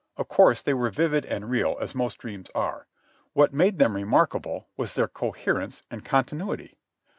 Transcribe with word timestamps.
Of 0.17 0.27
course 0.29 0.63
they 0.63 0.73
were 0.73 0.89
vivid 0.89 1.25
and 1.25 1.47
real, 1.47 1.77
as 1.79 1.93
most 1.93 2.17
dreams 2.17 2.49
are. 2.55 2.87
What 3.33 3.53
made 3.53 3.77
them 3.77 3.95
remarkable 3.95 4.67
was 4.75 4.95
their 4.95 5.07
coherence 5.07 5.83
and 5.91 6.03
continuity. 6.03 6.79